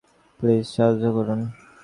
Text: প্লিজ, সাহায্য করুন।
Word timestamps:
প্লিজ, 0.39 0.63
সাহায্য 0.75 1.03
করুন। 1.15 1.39